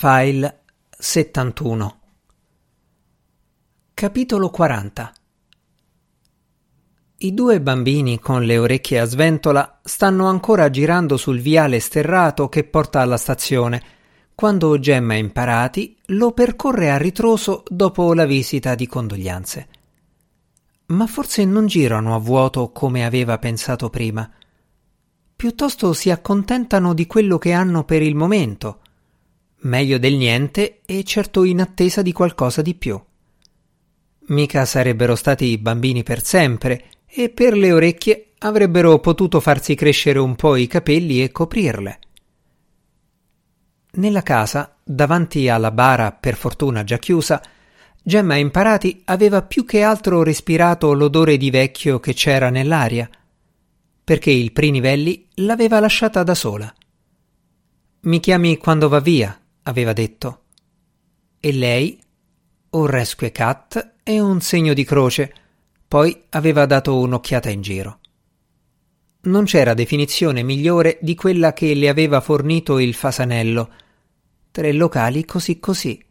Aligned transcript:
File 0.00 0.60
71 0.96 2.00
Capitolo 3.94 4.48
40 4.48 5.12
I 7.16 7.34
due 7.34 7.60
bambini 7.60 8.20
con 8.20 8.44
le 8.44 8.58
orecchie 8.58 9.00
a 9.00 9.04
sventola 9.06 9.80
stanno 9.82 10.28
ancora 10.28 10.70
girando 10.70 11.16
sul 11.16 11.40
viale 11.40 11.80
sterrato 11.80 12.48
che 12.48 12.62
porta 12.62 13.00
alla 13.00 13.16
stazione, 13.16 13.82
quando 14.36 14.78
Gemma 14.78 15.16
Imparati 15.16 15.96
lo 16.10 16.30
percorre 16.30 16.92
a 16.92 16.96
ritroso 16.96 17.64
dopo 17.66 18.14
la 18.14 18.24
visita 18.24 18.76
di 18.76 18.86
condoglianze. 18.86 19.68
Ma 20.86 21.08
forse 21.08 21.44
non 21.44 21.66
girano 21.66 22.14
a 22.14 22.18
vuoto 22.18 22.70
come 22.70 23.04
aveva 23.04 23.38
pensato 23.38 23.90
prima. 23.90 24.30
Piuttosto 25.34 25.92
si 25.92 26.12
accontentano 26.12 26.94
di 26.94 27.08
quello 27.08 27.36
che 27.38 27.50
hanno 27.50 27.82
per 27.82 28.02
il 28.02 28.14
momento– 28.14 28.82
meglio 29.62 29.98
del 29.98 30.14
niente 30.14 30.80
e 30.84 31.02
certo 31.04 31.44
in 31.44 31.60
attesa 31.60 32.02
di 32.02 32.12
qualcosa 32.12 32.62
di 32.62 32.74
più. 32.74 33.00
Mica 34.28 34.64
sarebbero 34.64 35.14
stati 35.14 35.56
bambini 35.58 36.02
per 36.02 36.22
sempre 36.22 36.84
e 37.06 37.30
per 37.30 37.56
le 37.56 37.72
orecchie 37.72 38.32
avrebbero 38.38 38.98
potuto 39.00 39.40
farsi 39.40 39.74
crescere 39.74 40.18
un 40.18 40.36
po' 40.36 40.56
i 40.56 40.66
capelli 40.66 41.22
e 41.22 41.32
coprirle. 41.32 41.98
Nella 43.92 44.22
casa, 44.22 44.76
davanti 44.84 45.48
alla 45.48 45.70
bara 45.70 46.12
per 46.12 46.36
fortuna 46.36 46.84
già 46.84 46.98
chiusa, 46.98 47.42
Gemma 48.00 48.36
Imparati 48.36 49.02
aveva 49.06 49.42
più 49.42 49.64
che 49.64 49.82
altro 49.82 50.22
respirato 50.22 50.92
l'odore 50.92 51.36
di 51.36 51.50
vecchio 51.50 51.98
che 51.98 52.12
c'era 52.14 52.50
nell'aria, 52.50 53.08
perché 54.04 54.30
il 54.30 54.52
Prinivelli 54.52 55.26
l'aveva 55.36 55.80
lasciata 55.80 56.22
da 56.22 56.34
sola. 56.34 56.72
Mi 58.00 58.20
chiami 58.20 58.56
quando 58.56 58.88
va 58.88 59.00
via, 59.00 59.38
aveva 59.68 59.92
detto. 59.92 60.44
E 61.38 61.52
lei, 61.52 62.00
un 62.70 62.86
rescue 62.86 63.30
cat 63.30 63.94
e 64.02 64.20
un 64.20 64.40
segno 64.40 64.74
di 64.74 64.84
croce, 64.84 65.32
poi 65.86 66.24
aveva 66.30 66.66
dato 66.66 66.98
un'occhiata 66.98 67.48
in 67.50 67.60
giro. 67.60 68.00
Non 69.20 69.44
c'era 69.44 69.74
definizione 69.74 70.42
migliore 70.42 70.98
di 71.00 71.14
quella 71.14 71.52
che 71.52 71.74
le 71.74 71.88
aveva 71.88 72.20
fornito 72.20 72.78
il 72.78 72.94
fasanello. 72.94 73.70
Tre 74.50 74.72
locali 74.72 75.24
così 75.24 75.58
così. 75.60 76.02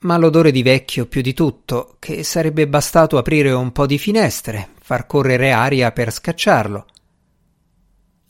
Ma 0.00 0.16
l'odore 0.16 0.50
di 0.50 0.62
vecchio 0.62 1.06
più 1.06 1.20
di 1.20 1.32
tutto, 1.32 1.96
che 1.98 2.24
sarebbe 2.24 2.66
bastato 2.68 3.18
aprire 3.18 3.52
un 3.52 3.72
po' 3.72 3.86
di 3.86 3.98
finestre, 3.98 4.70
far 4.80 5.06
correre 5.06 5.52
aria 5.52 5.92
per 5.92 6.12
scacciarlo. 6.12 6.86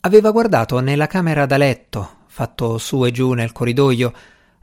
Aveva 0.01 0.31
guardato 0.31 0.79
nella 0.79 1.07
camera 1.07 1.45
da 1.45 1.57
letto, 1.57 2.22
fatto 2.33 2.79
su 2.79 3.05
e 3.05 3.11
giù 3.11 3.33
nel 3.33 3.51
corridoio, 3.51 4.11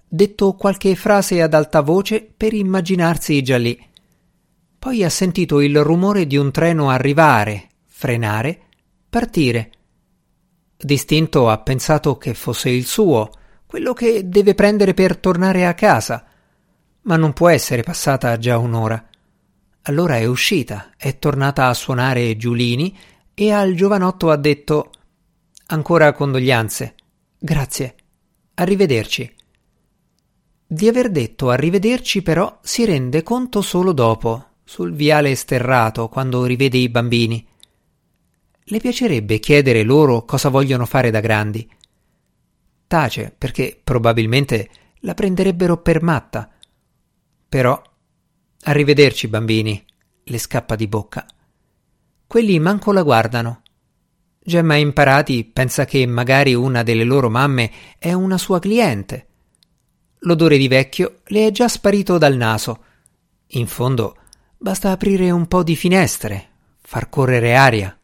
detto 0.08 0.54
qualche 0.54 0.96
frase 0.96 1.40
ad 1.40 1.54
alta 1.54 1.82
voce 1.82 2.28
per 2.36 2.52
immaginarsi 2.52 3.40
già 3.42 3.58
lì. 3.58 3.80
Poi 4.76 5.04
ha 5.04 5.08
sentito 5.08 5.60
il 5.60 5.80
rumore 5.80 6.26
di 6.26 6.36
un 6.36 6.50
treno 6.50 6.90
arrivare, 6.90 7.68
frenare, 7.86 8.62
partire. 9.08 9.70
Distinto 10.76 11.48
ha 11.48 11.58
pensato 11.58 12.18
che 12.18 12.34
fosse 12.34 12.70
il 12.70 12.86
suo, 12.86 13.30
quello 13.66 13.92
che 13.92 14.28
deve 14.28 14.54
prendere 14.54 14.92
per 14.92 15.16
tornare 15.18 15.64
a 15.64 15.74
casa. 15.74 16.24
Ma 17.02 17.14
non 17.14 17.32
può 17.32 17.48
essere 17.50 17.84
passata 17.84 18.36
già 18.36 18.58
un'ora. 18.58 19.00
Allora 19.82 20.16
è 20.16 20.24
uscita, 20.24 20.90
è 20.96 21.20
tornata 21.20 21.68
a 21.68 21.74
suonare 21.74 22.36
Giulini 22.36 22.98
e 23.32 23.52
al 23.52 23.74
giovanotto 23.74 24.28
ha 24.28 24.36
detto 24.36 24.90
Ancora 25.66 26.12
condoglianze. 26.12 26.94
Grazie. 27.42 27.94
Arrivederci. 28.56 29.34
Di 30.66 30.88
aver 30.88 31.10
detto 31.10 31.48
arrivederci 31.48 32.20
però 32.20 32.60
si 32.62 32.84
rende 32.84 33.22
conto 33.22 33.62
solo 33.62 33.92
dopo, 33.92 34.56
sul 34.62 34.92
viale 34.92 35.34
sterrato, 35.34 36.10
quando 36.10 36.44
rivede 36.44 36.76
i 36.76 36.90
bambini. 36.90 37.44
Le 38.62 38.78
piacerebbe 38.78 39.38
chiedere 39.38 39.82
loro 39.84 40.26
cosa 40.26 40.50
vogliono 40.50 40.84
fare 40.84 41.10
da 41.10 41.20
grandi. 41.20 41.66
Tace, 42.86 43.34
perché 43.36 43.80
probabilmente 43.82 44.68
la 45.00 45.14
prenderebbero 45.14 45.78
per 45.78 46.02
matta. 46.02 46.52
Però 47.48 47.82
arrivederci 48.64 49.28
bambini, 49.28 49.82
le 50.24 50.38
scappa 50.38 50.76
di 50.76 50.86
bocca. 50.86 51.24
Quelli 52.26 52.58
manco 52.58 52.92
la 52.92 53.02
guardano. 53.02 53.62
Gemma 54.42 54.76
Imparati 54.76 55.44
pensa 55.44 55.84
che 55.84 56.06
magari 56.06 56.54
una 56.54 56.82
delle 56.82 57.04
loro 57.04 57.28
mamme 57.28 57.70
è 57.98 58.14
una 58.14 58.38
sua 58.38 58.58
cliente. 58.58 59.26
L'odore 60.20 60.56
di 60.56 60.66
vecchio 60.66 61.20
le 61.26 61.46
è 61.46 61.50
già 61.50 61.68
sparito 61.68 62.16
dal 62.16 62.36
naso. 62.36 62.84
In 63.48 63.66
fondo 63.66 64.16
basta 64.56 64.92
aprire 64.92 65.30
un 65.30 65.46
po' 65.46 65.62
di 65.62 65.76
finestre, 65.76 66.48
far 66.80 67.10
correre 67.10 67.54
aria. 67.54 67.94